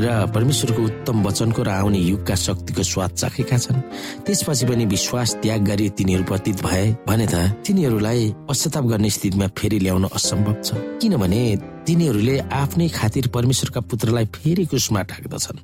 र 0.00 0.06
परमेश्वरको 0.34 0.82
उत्तम 0.82 1.22
वचनको 1.22 1.62
र 1.62 1.68
आउने 1.70 1.98
युगका 1.98 2.34
शक्तिको 2.34 2.82
स्वाद 2.82 3.10
चाखेका 3.20 3.58
छन् 3.58 3.80
त्यसपछि 4.26 4.66
पनि 4.66 4.84
विश्वास 4.86 5.34
त्याग 5.42 5.60
गरी 5.68 5.88
तिनीहरू 5.96 6.24
पतित 6.24 6.62
भए 6.64 6.86
भने 7.08 7.26
त 7.26 7.34
तिनीहरूलाई 7.66 8.32
पश्चाताप 8.48 8.84
गर्ने 8.92 9.10
स्थितिमा 9.10 9.46
फेरि 9.58 9.78
ल्याउन 9.78 10.04
असम्भव 10.08 10.56
छ। 10.64 10.68
किनभने 11.00 11.42
तिनीहरूले 11.86 12.38
आफ्नै 12.52 12.88
खातिर 12.88 13.26
परमेश्वरका 13.34 13.80
पुत्रलाई 13.90 14.26
फेरि 14.34 14.64
कुसमा 14.70 15.02
ढाक्दछन् 15.10 15.60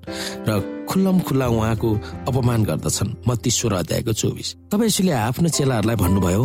र 0.48 0.50
खुल्लम 0.88 1.18
खुल्ला 1.20 1.46
उहाँको 1.46 1.88
अपमान 2.28 2.64
गर्दछन्। 2.64 3.14
मत्तीश्वर 3.28 3.72
अध्यायको 3.74 4.12
चौबिस। 4.12 4.48
यसले 4.74 5.12
आफ्नो 5.12 5.48
चेलाहरूलाई 5.48 5.96
भन्नुभयो 5.96 6.42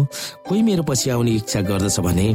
कोही 0.47 0.61
मेरो 0.61 0.83
पछि 0.83 1.09
आउने 1.09 1.31
इच्छा 1.39 1.61
गर्दछ 1.61 1.99
भने 1.99 2.27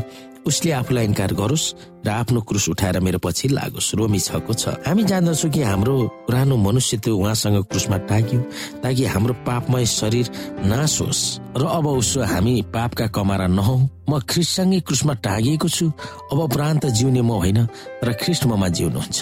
उसले 0.46 0.70
आफूलाई 0.72 1.04
इन्कार 1.04 1.32
गरोस् 1.36 1.66
र 2.06 2.08
आफ्नो 2.08 2.40
क्रुस 2.48 2.68
उठाएर 2.72 3.00
मेरो 3.04 3.18
पछि 3.20 3.48
लागोस्। 3.48 3.94
रोमी 4.00 4.18
छको 4.18 4.52
छ। 4.54 4.80
हामी 4.88 5.02
जान्दछौँ 5.04 5.50
कि 5.52 5.62
हाम्रो 5.62 5.94
पुरानो 6.24 6.56
मनुष्य 6.56 6.96
त्यो 7.04 7.12
उहाँसँग 7.12 7.64
क्रुसमा 7.68 7.96
टाग्यो 8.08 8.40
ताकि 8.80 9.04
हाम्रो 9.04 9.34
पापमय 9.44 9.84
शरीर 9.84 10.26
नाश 10.64 11.00
होस्। 11.00 11.22
र 11.60 11.62
अब 11.68 11.86
उसो 11.86 12.24
हामी 12.24 12.54
पापका 12.72 13.06
कमारा 13.12 13.46
नहौ। 13.46 13.76
म 14.08 14.18
ख्रिस्टसँगै 14.24 14.80
क्रुसमा 14.80 15.14
टागिएको 15.20 15.68
छु। 15.68 15.86
अब 16.32 16.38
प्रान्त 16.52 16.86
जिउने 16.96 17.22
म 17.22 17.30
होइन 17.38 17.58
र 18.04 18.08
ख्रिस्ट 18.16 18.46
ममा 18.46 18.68
जिउनुहुन्छ। 18.68 19.20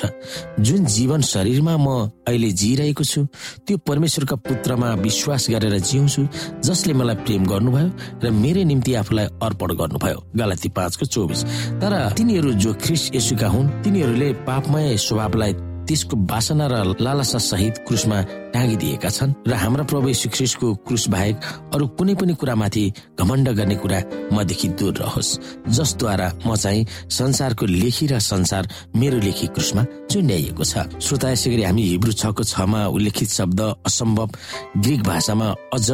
जुन 0.60 0.84
जीवन 0.86 1.20
शरीरमा 1.22 1.74
म 1.76 1.86
अहिले 2.26 2.50
जिइरहेको 2.50 3.04
छु 3.04 3.20
त्यो 3.66 3.76
परमेश्वरका 3.82 4.36
पुत्रमा 4.46 4.88
विश्वास 5.02 5.46
गरेर 5.50 5.78
जिउँछु 5.80 6.22
जसले 6.62 6.92
मलाई 6.94 7.16
प्रेम 7.26 7.42
गर्नुभयो 7.46 7.88
र 8.22 8.30
मेरो 8.30 8.62
निम्ति 8.62 8.94
आफूलाई 8.94 9.26
अर्पण 9.42 9.70
गर्नुभयो। 9.74 10.18
गलाती 10.36 10.68
पाँचको 10.70 11.04
चौबिस। 11.06 11.40
तर 11.82 11.92
तिनीहरू 12.16 12.52
जो 12.62 12.72
ख्रिस 12.78 13.10
यसुका 13.14 13.48
हुन् 13.48 13.68
तिनीहरूले 13.82 14.32
पापमय 14.46 14.96
स्वभावलाई 14.96 15.52
त्यसको 15.86 16.16
बासना 16.26 16.66
र 16.66 16.74
लालसा 16.98 17.38
सहित 17.38 17.74
क्रुसमा 17.86 18.18
टाँगिदिएका 18.54 19.10
छन् 19.10 19.34
र 19.48 19.52
हाम्रा 19.54 19.84
प्रभु 19.90 20.12
ख्रिस्टको 20.26 20.74
क्रुस 20.86 21.08
बाहेक 21.08 21.36
अरू 21.74 21.86
कुनै 21.98 22.14
पनि 22.14 22.34
कुरामाथि 22.34 22.84
घमण्ड 23.20 23.48
गर्ने 23.58 23.76
कुरा 23.82 24.00
मदेखि 24.32 24.68
दूर 24.78 24.94
रहोस्। 24.98 25.30
जसद्वारा 25.68 26.28
म 26.46 26.56
चाहिँ 26.56 26.86
संसारको 27.10 27.66
लेखी 27.66 28.06
र 28.06 28.18
संसार 28.20 28.68
मेरो 28.96 29.18
लेखी 29.18 29.46
क्रुसमा 29.54 29.82
चुन्याइएको 30.10 30.64
छ। 30.64 30.86
श्रोता 30.98 31.30
यसै 31.30 31.50
गरी 31.50 31.62
हामी 31.62 31.82
हिब्रू 31.82 32.12
छको 32.12 32.42
छमा 32.44 32.80
उल्लेखित 32.96 33.30
शब्द 33.30 33.60
असम्भव 33.86 34.28
ग्रिक 34.82 35.02
भाषामा 35.02 35.48
अझ 35.74 35.88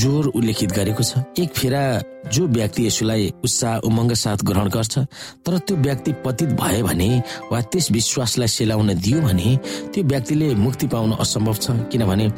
जोर 0.00 0.26
उल्लेखित 0.34 0.70
गरेको 0.72 1.02
छ। 1.02 1.24
एक 1.38 1.50
फेरा 1.54 1.82
जो 2.28 2.46
व्यक्ति 2.48 2.86
यसुलाई 2.86 3.32
उत्साह 3.44 3.86
उमङ्ग 3.88 4.12
साथ 4.12 4.38
ग्रहण 4.44 4.68
गर्छ 4.68 4.98
तर 5.46 5.58
त्यो 5.64 5.76
व्यक्ति 5.76 6.12
पतित 6.24 6.50
भयो 6.60 6.84
भने 6.84 7.08
वा 7.52 7.60
त्यस 7.62 7.90
विश्वासलाई 7.92 8.48
सेलाउन 8.48 8.94
दियो 8.94 9.20
भने 9.22 9.56
त्यो 9.94 10.04
व्यक्तिले 10.04 10.54
मुक्ति 10.54 10.86
पाउन 10.92 11.12
असम्भव 11.16 11.54
छ। 11.54 11.70
किनभने 11.98 12.30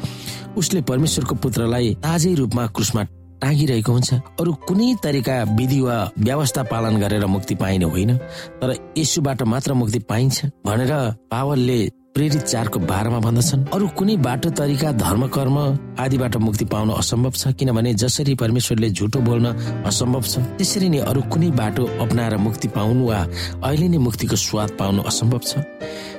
उसले 0.57 0.81
परमेश्वरको 0.81 1.35
पुत्रलाई 1.37 1.93
ताजै 2.01 2.33
रूपमा 2.33 2.65
क्रुसमा 2.67 3.03
टाँगिरहेको 3.41 3.91
हुन्छ। 3.91 4.13
अरू 4.41 4.53
कुनै 4.67 4.89
तरिका 5.03 5.35
विधि 5.57 5.79
वा 5.81 5.97
व्यवस्था 6.17 6.63
पालन 6.63 6.97
गरेर 6.97 7.25
मुक्ति 7.25 7.55
पाइने 7.55 7.85
होइन 7.85 8.17
तर 8.61 8.69
यसुबाट 8.97 9.41
मात्र 9.43 9.73
मुक्ति 9.73 9.99
पाइन्छ 10.09 10.45
भनेर 10.65 10.93
पावलले 11.31 11.79
प्रेरित 12.15 12.41
चारको 12.43 12.79
बाह्रमा 12.81 13.19
भन्दछन्। 13.23 13.61
अरू 13.71 13.87
कुनै 13.95 14.15
बाटो 14.19 14.49
तरिका 14.51 14.91
धर्म 14.99 15.27
कर्म 15.31 15.57
आदिबाट 15.95 16.35
मुक्ति 16.43 16.65
पाउन 16.67 16.89
असम्भव 16.91 17.31
छ 17.31 17.55
किनभने 17.55 17.93
जसरी 18.03 18.35
परमेश्वरले 18.35 18.89
झुटो 18.91 19.19
बोल्न 19.23 19.47
असम्भव 19.87 20.23
छ 20.27 20.43
त्यसरी 20.59 20.89
नै 20.91 20.99
अरू 21.07 21.21
कुनै 21.31 21.49
बाटो 21.55 21.85
अप्नाएर 22.03 22.35
मुक्ति 22.37 22.67
पाउनु 22.75 23.07
वा 23.07 23.19
अहिले 23.63 23.87
नै 23.87 23.97
मुक्तिको 24.03 24.35
स्वाद 24.35 24.75
पाउनु 24.79 25.01
असम्भव 25.07 25.39
छ। 25.39 25.63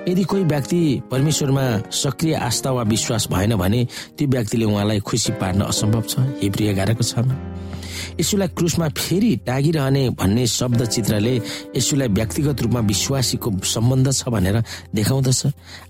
यदि 0.08 0.24
कोही 0.24 0.44
व्यक्ति 0.48 0.80
परमेश्वरमा 1.12 1.64
सक्रिय 1.92 2.34
आस्था 2.40 2.70
वा 2.72 2.82
विश्वास 2.88 3.28
भएन 3.28 3.56
भने 3.60 3.86
त्यो 4.16 4.28
व्यक्तिले 4.32 4.64
उहाँलाई 4.64 5.00
खुसी 5.04 5.32
पार्न 5.36 5.60
असम्भव 5.68 6.02
छ। 6.08 6.24
हिब्री 6.40 6.66
एघारको 6.72 7.04
छमा 7.04 7.51
यसुलाई 8.20 8.48
क्रुसमा 8.48 8.88
फेरि 8.88 9.36
टागिरहने 9.46 10.08
भन्ने 10.20 10.46
शब्द 10.46 10.84
चित्रले 10.86 11.34
यसुलाई 11.76 12.08
व्यक्तिगत 12.08 12.62
रूपमा 12.62 12.80
विश्वासीको 12.92 13.50
सम्बन्ध 13.64 14.12
छ 14.12 14.28
भनेर 14.28 14.62
देखाउँदछ। 14.94 15.40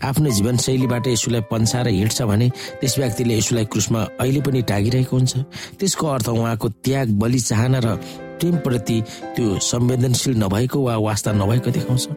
आफ्नो 0.05 0.31
जीवनशैलीबाट 0.31 1.07
यसुलाई 1.07 1.41
पन्साएर 1.51 1.89
हिँड्छ 1.89 2.23
भने 2.23 2.49
त्यस 2.81 2.99
व्यक्तिले 2.99 3.39
यसुलाई 3.39 3.65
क्रुसमा 3.65 4.01
अहिले 4.21 4.41
पनि 4.41 4.63
टागिरहेको 4.63 5.17
हुन्छ। 5.17 5.33
त्यसको 5.79 6.07
अर्थ 6.07 6.29
उहाँको 6.29 6.69
त्याग 6.85 7.09
बलि 7.19 7.41
चाहना 7.41 7.79
र 7.85 7.97
प्रेमप्रति 8.39 9.01
त्यो 9.37 9.59
संवेदनशील 9.63 10.37
नभएको 10.43 10.79
वा 10.83 10.97
वास्ता 10.99 11.33
नभएको 11.33 11.71
देखाउँछ। 11.71 12.09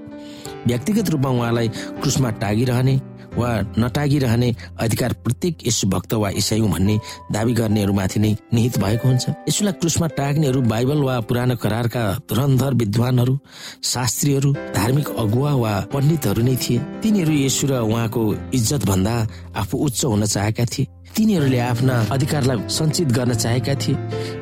व्यक्तिगत 0.67 1.09
रूपमा 1.09 1.29
उहाँलाई 1.29 1.67
क्रुसमा 2.01 2.29
टागिरहने 2.41 2.95
वा 3.37 3.49
नटागिरहने 3.77 4.49
अधिकार 4.79 5.13
प्रत्येक 5.23 5.67
यसु 5.67 5.87
भक्त 5.87 6.13
वा 6.13 6.29
इसाई 6.41 6.61
भन्ने 6.61 6.95
दावी 7.31 7.53
गर्नेहरूमाथि 7.53 8.19
नै 8.19 8.31
निहित 8.53 8.77
भएको 8.79 9.07
हुन्छ। 9.07 9.29
यसुलाई 9.49 9.73
क्रुसमा 9.81 10.07
टाग्नेहरू 10.17 10.61
बाइबल 10.61 10.99
वा 11.03 11.19
पुरानो 11.27 11.55
करारका 11.55 12.03
धुरन्धर 12.29 12.73
विद्वानहरू 12.73 13.37
शास्त्रीहरू 13.83 14.51
धार्मिक 14.75 15.07
अगुवा 15.17 15.53
वा 15.53 15.73
पण्डितहरू 15.93 16.41
नै 16.43 16.55
थिए। 16.55 16.79
तिनीहरू 17.01 17.33
यसु 17.45 17.67
र 17.67 17.79
उहाँको 17.83 18.21
इज्जत 18.53 18.85
भन्दा 18.85 19.15
आफू 19.55 19.77
उच्च 19.77 20.05
हुन 20.05 20.25
चाहेका 20.25 20.65
थिए। 20.65 20.87
तिनीहरूले 21.15 21.60
आफ्ना 21.60 21.95
अधिकारलाई 22.12 22.67
सञ्चित 22.67 23.08
गर्न 23.08 23.34
चाहेका 23.34 23.73
थिए। 23.75 23.95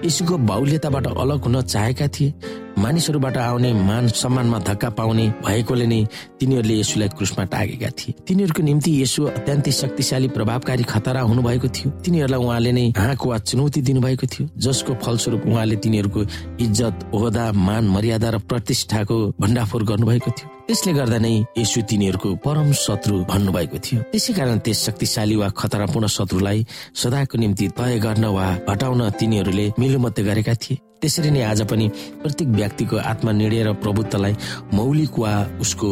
यसुको 0.06 0.38
बाहुल्यताबाट 0.50 1.08
अलग 1.08 1.44
हुन 1.46 1.62
चाहेका 1.62 2.08
थिए। 2.08 2.34
मानिसहरूबाट 2.74 3.38
आउने 3.38 3.74
मान 3.74 4.08
सम्मानमा 4.10 4.60
धक्का 4.60 4.90
पाउने 4.98 5.28
भएकोले 5.46 5.86
नै 5.86 6.02
तिनीहरूले 6.40 6.80
यसुलाई 6.80 7.10
क्रुसमा 7.14 7.44
टागेका 7.46 7.90
थिए। 7.94 8.14
तिनीहरूको 8.28 8.62
निम्ति 8.64 8.92
यसु 9.02 9.26
अत्यन्तै 9.30 9.72
शक्तिशाली 9.72 10.28
प्रभावकारी 10.34 10.84
खतरा 10.84 11.22
हुनुभएको 11.22 11.68
थियो। 11.68 11.90
तिनीहरूलाई 12.02 12.40
उहाँले 12.42 12.72
नै 12.72 12.86
हाँक 12.98 13.22
वा 13.22 13.38
चुनौती 13.38 13.82
दिनुभएको 13.82 14.26
थियो 14.26 14.50
जसको 14.58 14.94
फलस्वरूप 14.98 15.46
उहाँले 15.46 15.76
तिनीहरूको 15.76 16.22
इज्जत 16.66 17.10
ओहदा 17.14 17.52
मान 17.54 17.84
मर्यादा 17.94 18.30
र 18.30 18.38
प्रतिष्ठाको 18.50 19.16
भण्डाफोर 19.40 19.84
गर्नुभएको 19.84 20.32
थियो। 20.32 20.50
त्यसले 20.68 20.92
गर्दा 20.96 21.18
नै 21.20 21.36
यसु 21.60 21.82
तिनीहरूको 21.92 22.30
परम 22.40 22.72
शत्रु 22.72 23.16
भन्नुभएको 23.28 23.78
थियो। 23.84 24.00
त्यसै 24.12 24.32
कारण 24.34 24.58
त्यस 24.64 24.80
शक्तिशाली 24.86 25.36
वा 25.36 25.48
खतरापूर्ण 25.60 26.08
शत्रुलाई 26.08 26.60
सदाको 26.96 27.36
निम्ति 27.38 27.66
तय 27.78 28.00
गर्न 28.00 28.26
वा 28.32 28.46
हटाउन 28.70 29.02
तिनीहरूले 29.20 29.66
मिलुमत्य 29.80 30.24
गरेका 30.24 30.54
थिए। 30.64 30.80
त्यसरी 31.02 31.30
नै 31.36 31.42
आज 31.52 31.62
पनि 31.68 31.86
प्रत्येक 32.24 32.50
व्यक्तिको 32.60 32.96
आत्मनिर्णय 33.12 33.64
र 33.64 33.74
प्रभुत्वलाई 33.84 34.34
मौलिक 34.74 35.20
वा 35.20 35.34
उसको 35.60 35.90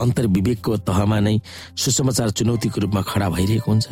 अन्तर्विवेकको 0.00 0.76
तहमा 0.88 1.18
नै 1.20 1.36
सुसमाचार 1.76 2.30
चुनौतीको 2.30 2.80
रूपमा 2.80 3.02
खडा 3.02 3.28
भइरहेको 3.30 3.70
हुन्छ। 3.70 3.86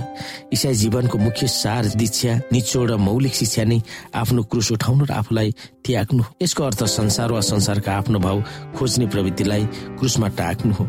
इसाई 0.53 0.75
जीवनको 0.75 1.19
मुख्य 1.19 1.47
सार 1.47 1.85
दीक्षा 1.97 2.33
निचोड 2.53 2.91
र 2.91 2.97
मौलिक 2.97 3.35
शिक्षा 3.35 3.65
नै 3.65 3.81
आफ्नो 4.15 4.43
क्रुस 4.51 4.73
उठाउनु 4.73 5.05
र 5.05 5.13
आफूलाई 5.13 5.49
त्याग्नु। 5.85 6.25
यसको 6.43 6.63
अर्थ 6.65 6.85
संसार 6.85 7.33
वा 7.33 7.41
संसारका 7.41 7.93
आफ्नो 7.93 8.19
भाव 8.19 8.43
खोज्ने 8.77 9.07
प्रवृत्तिलाई 9.07 9.65
क्रुसमा 9.99 10.29
टाक्नु 10.39 10.73
हो। 10.75 10.85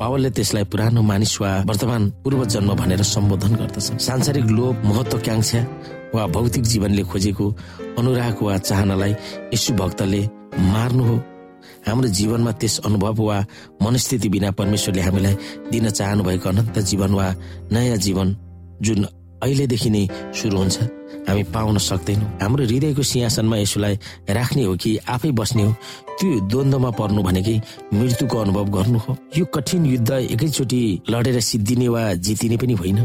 पावलले 0.00 0.30
त्यसलाई 0.30 0.64
पुरानो 0.64 1.02
मानिस 1.02 1.40
वा 1.40 1.52
वर्तमान 1.68 2.10
पूर्व 2.24 2.44
जन्म 2.44 2.74
भनेर 2.74 3.02
सम्बोधन 3.02 3.54
गर्दछ। 3.56 4.00
सांसारिक 4.02 4.44
लोभ 4.44 4.84
महत्वकांक्षा 4.84 5.60
वा 6.14 6.26
भौतिक 6.26 6.62
जीवनले 6.62 7.02
खोजेको 7.02 7.46
अनुराग 7.98 8.42
वा 8.42 8.56
चाहनालाई 8.58 9.12
यशु 9.54 9.74
भक्तले 9.74 10.22
मार्नु 10.72 11.04
हो। 11.04 11.16
हाम्रो 11.86 12.08
जीवनमा 12.18 12.52
त्यस 12.60 12.78
अनुभव 12.86 13.22
वा 13.22 13.38
मनस्थिति 13.82 14.28
बिना 14.28 14.50
परमेश्वरले 14.58 15.02
हामीलाई 15.02 15.34
दिन 15.72 15.90
चाहनु 15.90 16.22
भएको 16.22 16.48
अनन्त 16.48 16.78
जीवन 16.78 17.12
वा 17.14 17.26
नयाँ 17.72 17.96
जीवन 18.06 18.36
जुन 18.82 19.04
अहिलेदेखि 19.42 19.90
नै 19.90 20.06
सुरु 20.38 20.58
हुन्छ 20.58 20.78
हामी 21.28 21.42
पाउन 21.54 21.78
सक्दैनौँ। 21.78 22.28
हाम्रो 22.42 22.64
हृदयको 22.66 23.02
सिंहासनमा 23.02 23.56
यसोलाई 23.56 23.94
राख्ने 24.30 24.62
हो 24.64 24.74
कि 24.82 24.90
आफै 25.14 25.30
बस्ने 25.38 25.62
हो 25.62 25.74
त्यो 26.22 26.38
द्वन्द्वमा 26.46 26.90
पर्नु 26.94 27.22
भनेकै 27.26 27.56
मृत्युको 27.98 28.36
अनुभव 28.38 28.66
गर्नु 28.70 28.98
हो। 29.04 29.12
यो 29.38 29.44
कठिन 29.50 29.86
युद्ध 29.86 30.10
एकैचोटि 30.30 30.82
लडेर 31.10 31.38
सिद्धिने 31.42 31.88
वा 31.90 32.02
जितिने 32.22 32.56
पनि 32.62 32.74
होइन। 32.78 32.98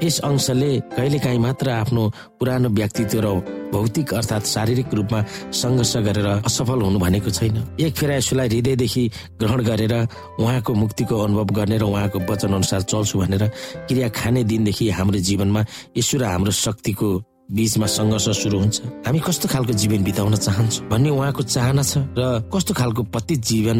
यस 0.00 0.18
अंशले 0.24 0.70
कहिलेकाहीँ 0.96 1.40
मात्र 1.44 1.70
आफ्नो 1.84 2.02
पुरानो 2.40 2.68
व्यक्तित्व 2.72 3.20
र 3.20 3.28
भौतिक 3.74 4.14
अर्थात् 4.14 4.46
शारीरिक 4.46 4.94
रूपमा 4.94 5.20
सङ्घर्ष 5.52 5.96
गरेर 6.08 6.26
असफल 6.48 6.80
हुनु 6.88 6.98
भनेको 7.04 7.30
छैन। 7.36 7.56
एक 7.84 7.92
फेरा 8.00 8.14
यसोलाई 8.16 8.48
हृदयदेखि 8.48 9.04
ग्रहण 9.40 9.60
गरेर 9.68 9.94
उहाँको 10.40 10.72
मुक्तिको 10.74 11.14
अनुभव 11.20 11.48
गर्ने 11.58 11.76
र 11.78 11.84
उहाँको 11.84 12.18
वचन 12.32 12.52
अनुसार 12.54 12.80
चल्छु 12.88 13.18
भनेर 13.20 13.44
क्रिया 13.92 14.08
खाने 14.08 14.44
दिनदेखि 14.48 14.88
हाम्रो 14.88 15.18
जीवनमा 15.20 15.60
यसो 15.98 16.16
र 16.18 16.24
हाम्रो 16.24 16.52
शक्तिको 16.64 17.08
बीचमा 17.48 17.86
सङ्घर्ष 17.86 18.28
सुरु 18.40 18.58
हुन्छ। 18.58 18.80
हामी 19.06 19.18
कस्तो 19.20 19.48
खालको 19.52 19.72
जीवन 19.72 20.04
बिताउन 20.04 20.34
चाहन्छौँ 20.36 20.88
भन्ने 20.88 21.10
उहाँको 21.10 21.42
चाहना 21.44 21.82
छ 21.82 21.92
र 22.16 22.48
कस्तो 22.48 22.72
खालको 22.74 23.02
पतित 23.12 23.40
जीवन 23.44 23.78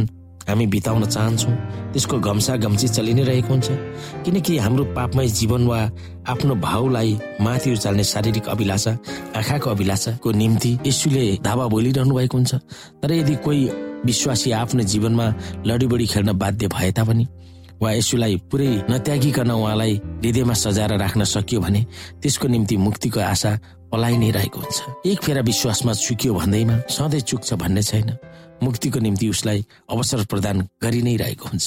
हामी 0.48 0.66
बिताउन 0.68 1.04
चाहन्छौँ 1.08 1.54
त्यसको 1.92 2.18
घम्सा 2.20 2.56
घम्सी 2.60 2.88
चलि 2.88 3.14
नै 3.14 3.22
रहेको 3.24 3.48
हुन्छ। 3.48 3.68
किनकि 4.24 4.58
हाम्रो 4.58 4.84
पापमय 4.92 5.28
जीवन 5.40 5.66
वा 5.66 5.80
आफ्नो 6.28 6.54
भावलाई 6.60 7.18
माथि 7.40 7.72
उचाल्ने 7.72 8.04
शारीरिक 8.04 8.48
अभिलाषा 8.52 8.92
आँखाको 9.36 9.70
अभिलाषाको 9.70 10.32
निम्ति 10.32 10.78
यसुले 10.86 11.24
धावा 11.40 11.66
बोलिरहनु 11.72 12.14
भएको 12.14 12.36
हुन्छ। 12.36 12.54
तर 13.00 13.12
यदि 13.12 13.34
कोही 13.44 13.62
विश्वासी 14.04 14.50
आफ्नो 14.52 14.82
जीवनमा 14.84 15.26
लडीबडी 15.66 16.06
खेल्न 16.12 16.32
बाध्य 16.36 16.68
भए 16.68 16.92
तापनि 16.92 17.26
वा 17.82 17.90
यसुलाई 17.92 18.36
पुरै 18.50 18.70
नत्यागिकन 18.90 19.50
उहाँलाई 19.50 19.94
हृदयमा 20.22 20.54
सजाएर 20.54 20.92
राख्न 20.98 21.24
सकियो 21.24 21.60
भने 21.60 21.80
त्यसको 22.22 22.46
निम्ति 22.48 22.76
मुक्तिको 22.76 23.20
आशा 23.20 23.50
पलाइ 23.92 24.16
नै 24.18 24.30
रहेको 24.30 24.58
हुन्छ। 24.60 25.06
एक 25.06 25.18
फेरा 25.22 25.40
विश्वासमा 25.40 25.92
चुक्यो 25.92 26.34
भन्दैमा 26.34 26.76
सधैँ 26.90 27.20
चुक्छ 27.20 27.54
भन्ने 27.54 27.82
छैन। 27.82 28.08
मुक्तिको 28.62 28.98
निम्ति 29.00 29.28
उसलाई 29.28 29.64
अवसर 29.90 30.24
प्रदान 30.30 30.56
गरि 30.82 31.02
नै 31.02 31.16
रहेको 31.16 31.46
हुन्छ। 31.48 31.66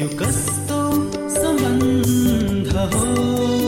यो 0.00 0.06
सम्बन्ध 1.40 2.72
हो? 2.94 3.59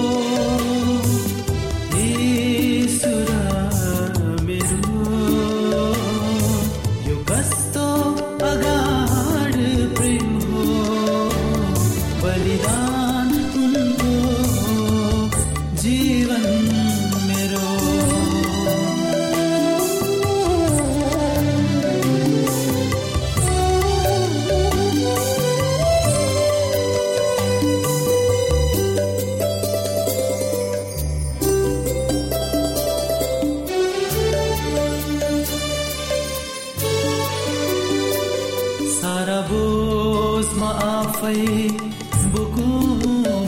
आफै 41.22 42.30
बोकु 42.35 42.64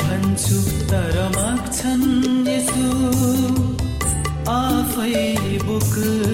भन्छु 0.03 0.59
तर 0.91 1.17
माग्छन् 1.37 2.47
यसु। 2.49 2.87
आफै 4.53 5.23
बोक्न 5.67 6.34